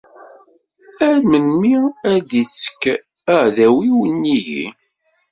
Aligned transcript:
Ar 1.05 1.17
melmi 1.29 1.75
ara 2.09 2.17
d-ittekk 2.29 2.83
uɛdaw-iw 3.33 3.97
nnig-i? 4.13 4.65